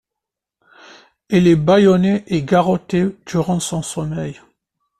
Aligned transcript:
Il 1.29 1.45
est 1.47 1.55
bâillonné 1.55 2.23
et 2.25 2.41
garrotté 2.43 3.15
durant 3.27 3.59
son 3.59 3.83
sommeil. 3.83 4.41